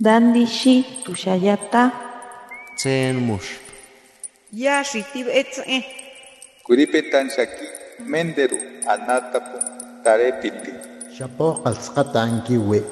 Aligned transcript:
Dandishi 0.00 0.84
tushayata. 1.04 1.92
Tsen 2.76 3.16
mush. 3.22 3.62
Ya 4.52 4.82
shitib 4.82 5.28
etze. 5.30 5.84
Kuripetan 6.66 7.30
shaki 7.30 7.66
menderu 8.02 8.58
anatapu 8.90 9.58
tarepiti. 10.02 10.72
Shapo 11.14 11.62
qalsqata 11.62 12.22
ankiwi. 12.26 12.82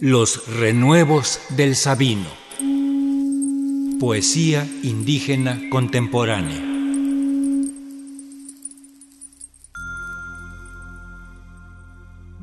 Los 0.00 0.46
renuevos 0.60 1.40
del 1.56 1.74
Sabino. 1.74 2.30
Poesía 3.98 4.64
indígena 4.84 5.58
contemporánea. 5.70 6.75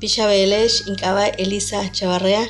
Bichabelesh 0.03 0.85
Incaba 0.89 1.30
Elisa 1.39 1.89
Chavarrea, 1.93 2.45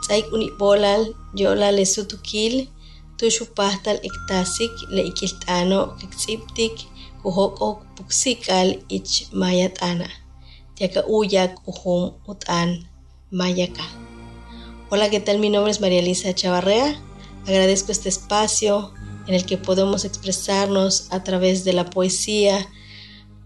Tsaik 0.00 0.32
Unibolal, 0.32 1.14
Yola 1.34 1.70
Lesutukil, 1.70 2.70
Tushupastal 3.18 4.00
Iktasik, 4.02 4.72
Leikiltano, 4.88 5.98
Kixiptik, 5.98 6.72
Kuhoko 7.22 7.84
Puksikal, 7.94 8.82
Ich 8.88 9.28
Mayatana, 9.32 10.08
Tiaka 10.76 11.04
Uyak, 11.06 11.60
Uhum 11.68 12.14
Utan, 12.26 12.88
Mayaka. 13.30 13.84
Hola, 14.88 15.10
¿qué 15.10 15.20
tal? 15.20 15.40
Mi 15.40 15.50
nombre 15.50 15.70
es 15.70 15.82
María 15.82 15.98
Elisa 15.98 16.34
Chavarrea. 16.34 16.98
Agradezco 17.46 17.92
este 17.92 18.08
espacio 18.08 18.94
en 19.26 19.34
el 19.34 19.44
que 19.44 19.58
podemos 19.58 20.06
expresarnos 20.06 21.08
a 21.10 21.22
través 21.22 21.64
de 21.64 21.74
la 21.74 21.84
poesía 21.90 22.66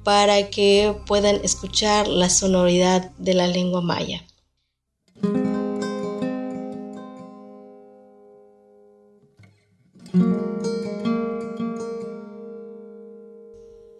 para 0.05 0.51
que 0.51 0.95
puedan 1.06 1.37
escuchar 1.45 2.09
la 2.09 2.29
sonoridad 2.29 3.10
de 3.18 3.35
la 3.35 3.46
lengua 3.46 3.80
maya. 3.80 4.24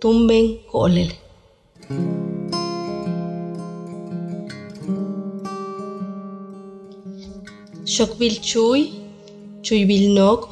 Tumben 0.01 0.59
Kolel. 0.71 1.13
Shokbil 7.85 8.41
Chuy, 8.41 8.91
Chuybil 9.63 10.15
Nok, 10.15 10.49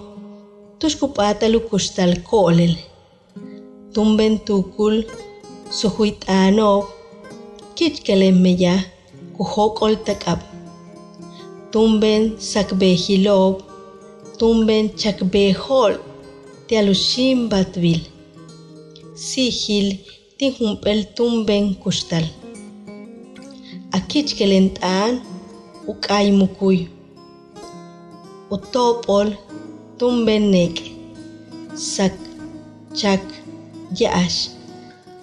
Tushkupatalu 0.78 1.61
Kustal 1.69 2.22
Kolel. 2.22 2.77
Tumben 3.92 4.39
Tukul, 4.44 5.06
Suhuitano, 5.70 6.88
Kitkelemmeya, 7.76 8.74
Kuhokol 9.38 9.94
Takab. 10.04 10.40
Tumben 11.70 12.34
Sakbe 12.40 12.90
Hilob, 12.96 13.62
Tumben 14.36 14.90
Chakbe 14.96 15.54
Hol, 15.54 15.94
Tialushim 16.66 17.48
Batvil. 17.48 18.02
Sihil 19.14 20.00
Tihumpel 20.38 21.06
Tumben 21.14 21.77
Kustal. 21.78 22.27
Akichkelentan, 23.92 25.22
Ukay 25.86 26.32
Mukuy. 26.32 26.88
Utopol 28.50 29.38
Tumben 29.98 30.50
Nek. 30.50 30.82
Sak 31.77 32.18
Chak 32.92 33.22
Yash. 33.94 34.59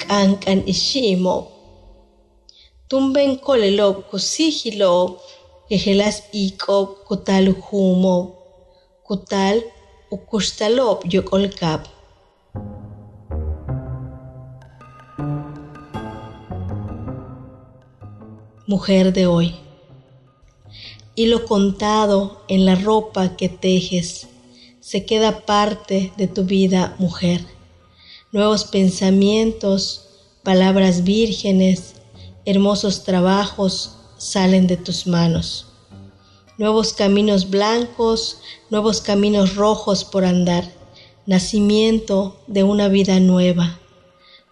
Kankan 0.07 0.63
Ishimo. 0.65 1.51
Tumben 2.87 3.39
Kolelob 3.39 4.07
Kusihilob. 4.09 5.19
Gehelas 5.69 6.23
Ikob 6.31 7.03
Kutal 7.07 7.47
Humo. 7.51 8.17
Kutal 9.03 9.61
Ukushtalob 10.09 11.03
Yokolkab. 11.03 11.81
Mujer 18.65 19.11
de 19.11 19.27
hoy. 19.27 19.55
Y 21.15 21.25
lo 21.25 21.43
contado 21.45 22.43
en 22.47 22.65
la 22.65 22.75
ropa 22.75 23.35
que 23.35 23.49
tejes 23.49 24.27
se 24.79 25.05
queda 25.05 25.45
parte 25.45 26.13
de 26.15 26.27
tu 26.27 26.45
vida, 26.45 26.95
mujer. 26.97 27.56
Nuevos 28.33 28.65
pensamientos, 28.65 30.09
palabras 30.43 31.05
vírgenes, 31.05 31.93
hermosos 32.43 33.05
trabajos 33.05 33.95
salen 34.17 34.67
de 34.67 34.75
tus 34.75 35.07
manos. 35.07 35.67
Nuevos 36.57 36.91
caminos 36.91 37.49
blancos, 37.49 38.39
nuevos 38.69 38.99
caminos 38.99 39.55
rojos 39.55 40.03
por 40.03 40.25
andar, 40.25 40.69
nacimiento 41.25 42.37
de 42.47 42.63
una 42.63 42.89
vida 42.89 43.21
nueva. 43.21 43.79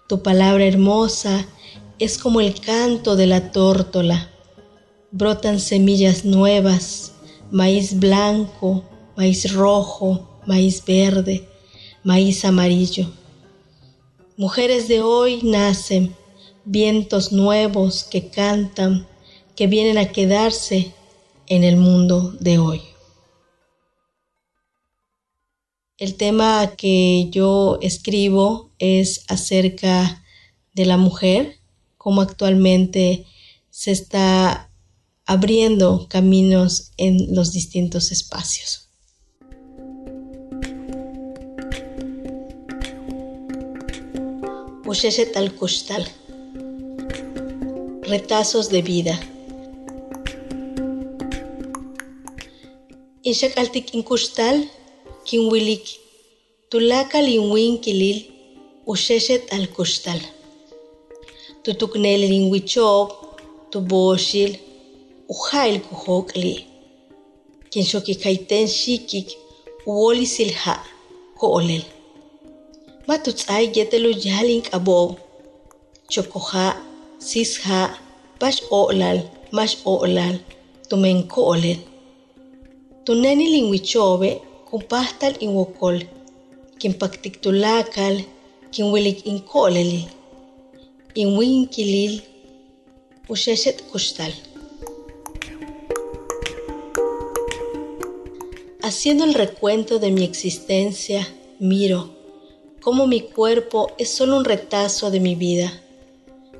Tu 0.08 0.24
palabra 0.24 0.66
hermosa 0.66 1.46
es 2.00 2.18
como 2.18 2.40
el 2.40 2.58
canto 2.62 3.18
de 3.18 3.28
la 3.28 3.52
tórtola. 3.52 4.30
Brotan 5.12 5.59
semillas 5.59 6.24
nuevas, 6.24 7.12
maíz 7.52 8.00
blanco, 8.00 8.85
maíz 9.18 9.52
rojo, 9.52 10.40
maíz 10.46 10.81
verde, 10.85 11.46
maíz 12.03 12.46
amarillo. 12.46 13.12
Mujeres 14.38 14.90
de 14.90 15.00
hoy 15.00 15.40
nacen, 15.44 16.13
vientos 16.66 17.31
nuevos 17.31 18.03
que 18.03 18.28
cantan, 18.28 19.07
que 19.56 19.68
vienen 19.68 19.97
a 19.97 20.12
quedarse 20.12 20.91
en 21.47 21.63
el 21.63 21.78
mundo 21.78 22.34
de 22.41 22.57
hoy. 22.57 22.81
El 25.97 26.16
tema 26.16 26.73
que 26.75 27.29
yo 27.31 27.79
escribo 27.81 28.72
es 28.78 29.23
acerca 29.29 30.22
de 30.73 30.85
la 30.85 30.97
mujer, 30.97 31.56
cómo 31.97 32.22
actualmente 32.22 33.25
se 33.69 33.91
está 33.91 34.69
abriendo 35.25 36.07
caminos 36.09 36.91
en 36.97 37.34
los 37.34 37.53
distintos 37.53 38.12
espacios. 38.12 38.84
Usheshet 44.96 45.36
al 45.36 45.50
Kushtal. 45.60 46.04
Retazos 48.12 48.70
de 48.70 48.82
vida. 48.82 49.16
Inshak 53.30 53.58
altik 53.62 53.88
inkushtal, 53.98 54.58
kinwilik, 55.28 55.86
tulakal 56.70 57.28
inwin 57.38 57.76
kilil, 57.84 58.20
usheshet 58.92 59.44
al 59.56 59.66
kushtal. 59.76 60.22
Tutuknel 61.64 62.22
inwichob, 62.38 63.08
tuboshil, 63.72 64.52
ujail 65.34 65.76
kuhokli. 65.88 66.56
Kinshoki 67.72 68.16
kaiten 68.24 68.68
shikik, 68.80 69.28
uwoli 69.90 70.28
silha, 70.36 70.76
koolel. 71.40 71.84
Matutsay 73.08 73.70
yetelu 73.76 74.12
yalin 74.26 74.62
kabob. 74.66 75.10
Chokoha, 76.10 76.68
sisha, 77.20 77.80
bash 78.40 78.62
olal, 78.72 79.20
mash 79.52 79.78
olal, 79.86 80.36
tumen 80.90 81.28
koolel. 81.34 81.78
Tunani 83.06 83.46
lingwichobe, 83.54 84.42
kumpastal 84.70 85.34
inwokol, 85.46 85.98
kimpaktik 86.80 87.36
tulakal, 87.44 88.16
kinwilik 88.74 89.20
inkoleli, 89.32 90.02
inwinkilil, 91.22 92.14
usheshet 93.29 93.78
kushtal. 93.91 94.34
Haciendo 98.82 99.24
el 99.26 99.35
recuento 99.35 100.00
de 100.00 100.09
mi 100.09 100.24
existencia, 100.24 101.22
miro 101.59 102.15
cómo 102.85 103.08
mi 103.08 103.22
cuerpo 103.22 103.91
es 103.97 104.11
solo 104.11 104.37
un 104.37 104.46
retazo 104.46 105.09
de 105.09 105.20
mi 105.20 105.34
vida. 105.34 105.82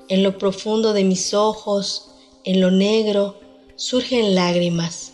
En 0.08 0.24
lo 0.24 0.40
profundo 0.40 0.92
de 0.92 1.04
mis 1.04 1.36
ojos, 1.36 2.08
en 2.44 2.62
lo 2.62 2.72
negro, 2.72 3.40
surgen 3.76 4.34
lágrimas. 4.34 5.12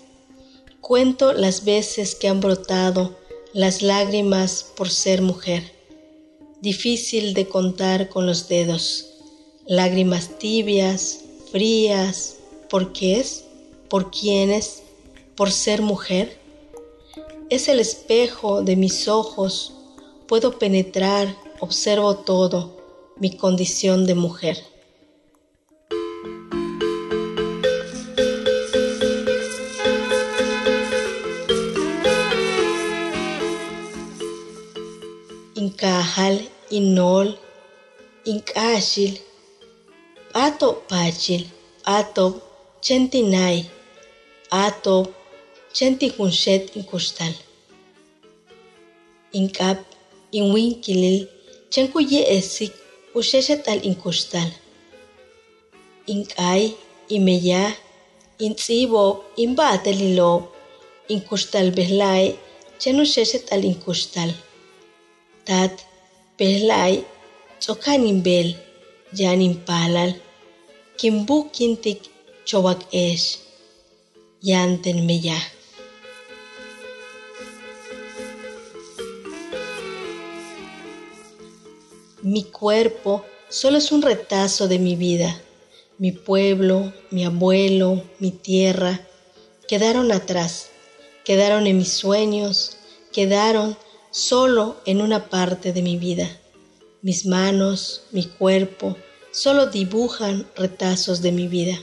Cuento 0.79 1.33
las 1.33 1.65
veces 1.65 2.15
que 2.15 2.29
han 2.29 2.39
brotado 2.39 3.17
las 3.51 3.81
lágrimas 3.81 4.65
por 4.77 4.89
ser 4.89 5.21
mujer. 5.21 5.73
Difícil 6.61 7.33
de 7.33 7.45
contar 7.45 8.07
con 8.07 8.25
los 8.25 8.47
dedos. 8.47 9.07
Lágrimas 9.65 10.39
tibias, 10.39 11.25
frías. 11.51 12.37
¿Por 12.69 12.93
qué 12.93 13.19
es? 13.19 13.43
¿Por 13.89 14.11
quiénes? 14.11 14.83
¿Por 15.35 15.51
ser 15.51 15.81
mujer? 15.81 16.39
Es 17.49 17.67
el 17.67 17.81
espejo 17.81 18.61
de 18.61 18.77
mis 18.77 19.09
ojos 19.09 19.73
puedo 20.31 20.57
penetrar, 20.57 21.35
observo 21.59 22.15
todo, 22.15 23.13
mi 23.17 23.35
condición 23.35 24.07
de 24.07 24.15
mujer. 24.15 24.57
Incajal, 35.53 36.47
Inol, 36.69 37.37
Incashil, 38.23 39.19
Ato 40.33 40.81
Pachil, 40.87 41.51
Ato 41.83 42.41
Chentinai, 42.79 43.69
Ato 44.49 45.11
Chenticunset 45.73 46.73
Incustal. 46.77 47.35
Incap 49.33 49.90
chentikunshet 50.31 50.39
inkustal. 50.39 50.39
Inkap, 50.39 50.39
inwinkilil, 50.39 51.27
chenkuye 51.69 52.21
esik, 52.37 52.73
usheshet 53.13 53.67
al 53.67 53.79
inkustal. 53.83 54.49
Inkay, 56.07 56.63
imeya, 57.09 57.63
intsibob, 58.39 59.15
imbatelilob, 59.43 60.43
inkustal 61.09 61.71
behlay, 61.77 62.25
chenusheshet 62.79 63.51
al 63.51 63.63
inkustal. 63.71 64.31
Tat, 65.45 65.73
behlay, 66.37 66.93
tsokan 67.59 68.07
imbel, 68.07 68.55
yan 69.19 69.41
impalal, 69.41 70.11
kimbu 70.99 71.37
kintik 71.55 71.99
chobak 72.47 72.81
esh, 72.91 73.27
yanten 74.41 75.05
meya. 75.07 75.39
Mi 82.23 82.44
cuerpo 82.44 83.25
solo 83.50 83.79
es 83.79 83.91
un 83.91 84.03
retazo 84.03 84.68
de 84.68 84.77
mi 84.77 84.95
vida. 84.95 85.41
Mi 85.97 86.12
pueblo, 86.12 86.94
mi 87.09 87.25
abuelo, 87.25 88.03
mi 88.19 88.29
tierra, 88.29 89.01
quedaron 89.68 90.12
atrás, 90.12 90.68
quedaron 91.25 91.65
en 91.65 91.79
mis 91.79 91.94
sueños, 91.94 92.77
quedaron 93.12 93.75
solo 94.12 94.75
en 94.85 95.01
una 95.01 95.29
parte 95.29 95.73
de 95.73 95.81
mi 95.81 95.97
vida. 95.97 96.29
Mis 97.01 97.25
manos, 97.25 98.03
mi 98.12 98.25
cuerpo, 98.25 98.97
solo 99.31 99.65
dibujan 99.65 100.47
retazos 100.56 101.24
de 101.24 101.31
mi 101.31 101.47
vida. 101.47 101.79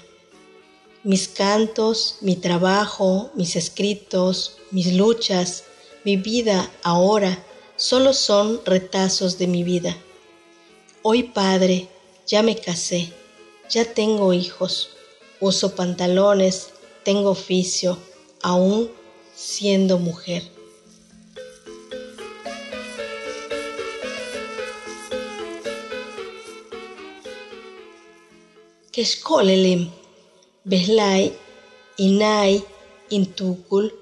Mis 1.03 1.27
cantos, 1.27 2.19
mi 2.21 2.37
trabajo, 2.37 3.33
mis 3.35 3.57
escritos, 3.57 4.57
mis 4.71 4.93
luchas, 4.93 5.65
mi 6.05 6.17
vida 6.17 6.71
ahora, 6.85 7.45
solo 7.75 8.13
son 8.13 8.61
retazos 8.65 9.37
de 9.39 9.49
mi 9.49 9.65
vida. 9.65 9.97
Hoy 11.03 11.23
padre, 11.23 11.89
ya 12.27 12.43
me 12.43 12.57
casé, 12.57 13.13
ya 13.71 13.85
tengo 13.95 14.33
hijos, 14.33 14.91
uso 15.41 15.77
pantalones, 15.77 16.71
tengo 17.05 17.31
oficio, 17.31 17.97
aún 18.43 18.91
siendo 19.35 19.99
mujer. 19.99 20.43
Keshkolelim, 28.91 29.93
Behlay, 30.65 31.33
Inay, 31.99 32.65
Intukul, 33.11 33.95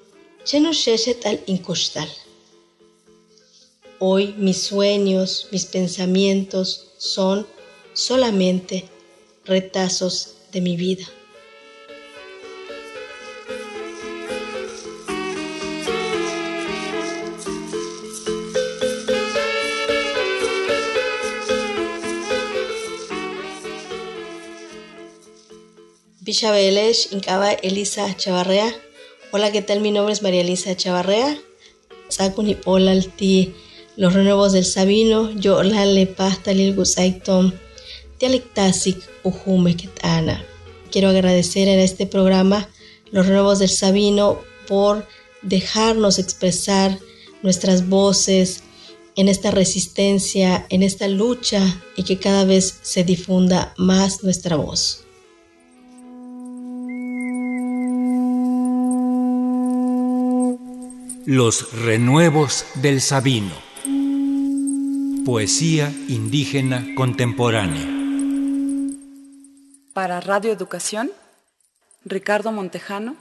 Chenusheshet 0.44 1.26
al 1.26 1.43
Inkustal. 1.44 2.08
Hoy 3.98 4.34
mis 4.37 4.62
sueños, 4.62 5.48
mis 5.52 5.64
pensamientos 5.64 6.88
son 6.98 7.46
solamente 7.94 8.84
retazos 9.46 10.34
de 10.52 10.60
mi 10.60 10.76
vida. 10.76 11.06
Belesh, 26.52 27.12
Incaba 27.12 27.52
Elisa 27.52 28.14
Chavarrea. 28.14 28.75
Hola, 29.32 29.52
¿qué 29.52 29.62
tal? 29.62 29.81
Mi 29.81 29.90
nombre 29.90 30.12
es 30.12 30.22
María 30.22 30.43
Elisa 30.43 30.76
Chavarrea. 30.76 31.38
Sakuni 32.08 32.58
hola 32.66 32.94
ti 33.16 33.54
los 33.96 34.12
renuevos 34.12 34.52
del 34.52 34.64
Sabino, 34.64 35.31
yo 35.32 35.62
la 35.62 35.87
le 35.87 36.06
pasta 36.06 36.52
lil 36.52 36.75
gusaitom, 36.75 37.52
dialectasic 38.20 38.98
ujume. 39.22 39.76
Quiero 40.90 41.08
agradecer 41.08 41.69
en 41.69 41.78
este 41.78 42.06
programa 42.06 42.69
los 43.10 43.26
renuevos 43.26 43.58
del 43.58 43.70
Sabino 43.70 44.38
por 44.69 45.06
dejarnos 45.43 46.19
expresar 46.19 46.98
nuestras 47.43 47.88
voces 47.88 48.62
en 49.16 49.28
esta 49.28 49.50
resistencia, 49.50 50.66
en 50.69 50.82
esta 50.82 51.08
lucha 51.08 51.82
y 51.96 52.02
que 52.02 52.19
cada 52.19 52.44
vez 52.44 52.78
se 52.82 53.02
difunda 53.02 53.72
más 53.78 54.22
nuestra 54.22 54.56
voz. 54.56 55.04
Los 61.25 61.72
renuevos 61.72 62.64
del 62.75 63.00
Sabino. 63.00 63.66
Poesía 65.26 65.93
indígena 66.06 66.94
contemporánea. 66.94 67.84
Para 69.93 70.20
Radio 70.20 70.52
Educación, 70.52 71.11
Ricardo 72.05 72.52
Montejano 72.52 73.17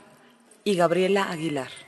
y 0.62 0.76
Gabriela 0.76 1.32
Aguilar. 1.32 1.85